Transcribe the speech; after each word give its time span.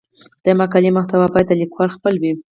د 0.43 0.47
مقالې 0.59 0.89
محتوا 0.97 1.27
باید 1.33 1.47
د 1.49 1.51
لیکوال 1.61 1.89
خپل 1.95 2.13
وي. 2.21 2.31